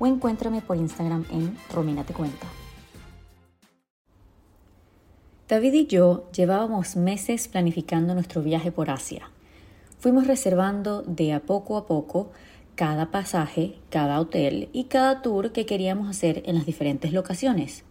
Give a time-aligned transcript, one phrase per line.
[0.00, 2.48] o encuéntrame por Instagram en rominatecuenta.
[5.48, 9.30] David y yo llevábamos meses planificando nuestro viaje por Asia.
[9.98, 12.30] Fuimos reservando de a poco a poco
[12.74, 17.84] cada pasaje, cada hotel y cada tour que queríamos hacer en las diferentes locaciones.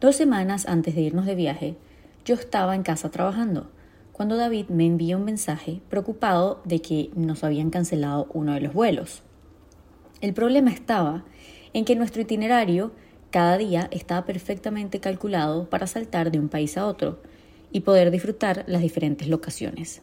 [0.00, 1.76] Dos semanas antes de irnos de viaje,
[2.24, 3.70] yo estaba en casa trabajando
[4.12, 8.74] cuando David me envió un mensaje preocupado de que nos habían cancelado uno de los
[8.74, 9.22] vuelos.
[10.20, 11.24] El problema estaba
[11.72, 12.90] en que nuestro itinerario
[13.30, 17.20] cada día estaba perfectamente calculado para saltar de un país a otro
[17.70, 20.02] y poder disfrutar las diferentes locaciones.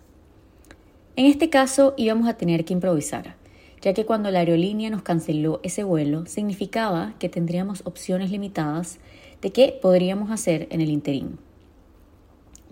[1.17, 3.35] En este caso íbamos a tener que improvisar,
[3.81, 8.99] ya que cuando la aerolínea nos canceló ese vuelo significaba que tendríamos opciones limitadas
[9.41, 11.39] de qué podríamos hacer en el interín.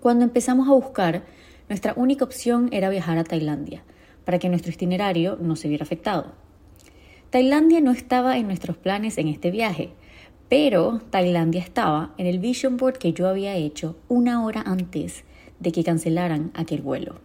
[0.00, 1.24] Cuando empezamos a buscar,
[1.68, 3.82] nuestra única opción era viajar a Tailandia,
[4.24, 6.43] para que nuestro itinerario no se viera afectado.
[7.34, 9.90] Tailandia no estaba en nuestros planes en este viaje,
[10.48, 15.24] pero Tailandia estaba en el vision board que yo había hecho una hora antes
[15.58, 17.16] de que cancelaran aquel vuelo.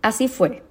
[0.00, 0.62] Así fue.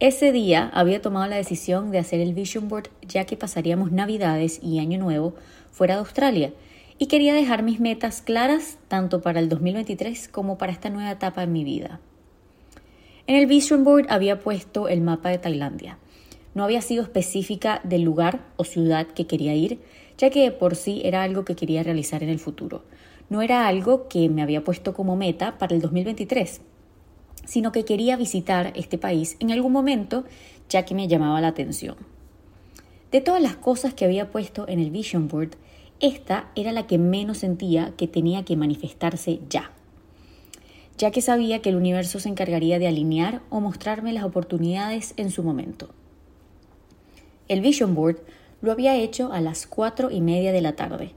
[0.00, 4.58] Ese día había tomado la decisión de hacer el vision board ya que pasaríamos Navidades
[4.62, 5.34] y Año Nuevo
[5.70, 6.54] fuera de Australia
[6.96, 11.42] y quería dejar mis metas claras tanto para el 2023 como para esta nueva etapa
[11.42, 12.00] en mi vida.
[13.26, 15.98] En el Vision Board había puesto el mapa de Tailandia.
[16.54, 19.80] No había sido específica del lugar o ciudad que quería ir,
[20.18, 22.84] ya que por sí era algo que quería realizar en el futuro.
[23.28, 26.60] No era algo que me había puesto como meta para el 2023,
[27.44, 30.24] sino que quería visitar este país en algún momento,
[30.68, 31.96] ya que me llamaba la atención.
[33.10, 35.56] De todas las cosas que había puesto en el Vision Board,
[36.00, 39.70] esta era la que menos sentía que tenía que manifestarse ya,
[40.98, 45.30] ya que sabía que el universo se encargaría de alinear o mostrarme las oportunidades en
[45.30, 45.90] su momento.
[47.48, 48.18] El Vision Board
[48.62, 51.12] lo había hecho a las cuatro y media de la tarde.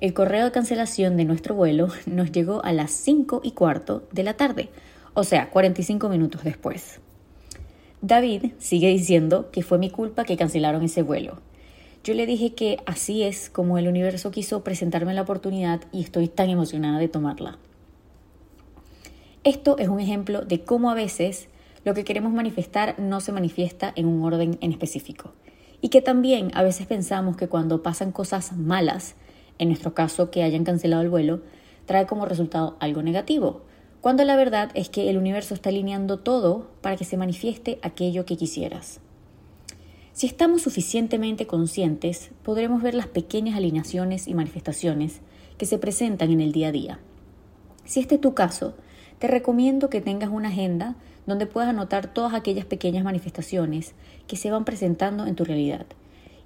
[0.00, 4.22] El correo de cancelación de nuestro vuelo nos llegó a las cinco y cuarto de
[4.22, 4.68] la tarde,
[5.14, 7.00] o sea, 45 minutos después.
[8.02, 11.40] David sigue diciendo que fue mi culpa que cancelaron ese vuelo
[12.04, 16.28] yo le dije que así es como el universo quiso presentarme la oportunidad y estoy
[16.28, 17.56] tan emocionada de tomarla.
[19.42, 21.48] Esto es un ejemplo de cómo a veces
[21.82, 25.32] lo que queremos manifestar no se manifiesta en un orden en específico.
[25.84, 29.16] Y que también a veces pensamos que cuando pasan cosas malas,
[29.58, 31.42] en nuestro caso que hayan cancelado el vuelo,
[31.84, 33.60] trae como resultado algo negativo,
[34.00, 38.24] cuando la verdad es que el universo está alineando todo para que se manifieste aquello
[38.24, 39.02] que quisieras.
[40.14, 45.20] Si estamos suficientemente conscientes, podremos ver las pequeñas alineaciones y manifestaciones
[45.58, 47.00] que se presentan en el día a día.
[47.84, 48.72] Si este es tu caso,
[49.18, 50.96] te recomiendo que tengas una agenda
[51.26, 53.94] donde puedas anotar todas aquellas pequeñas manifestaciones
[54.26, 55.86] que se van presentando en tu realidad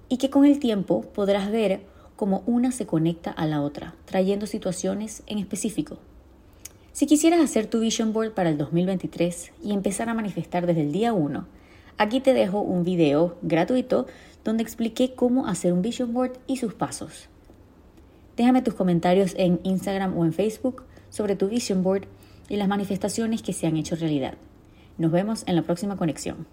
[0.08, 1.80] y que con el tiempo podrás ver
[2.16, 5.98] cómo una se conecta a la otra, trayendo situaciones en específico.
[6.92, 10.92] Si quisieras hacer tu vision board para el 2023 y empezar a manifestar desde el
[10.92, 11.46] día 1,
[12.00, 14.06] Aquí te dejo un video gratuito
[14.44, 17.28] donde expliqué cómo hacer un vision board y sus pasos.
[18.36, 22.04] Déjame tus comentarios en Instagram o en Facebook sobre tu vision board
[22.48, 24.34] y las manifestaciones que se han hecho realidad.
[24.98, 26.48] Nos vemos en la próxima conexión.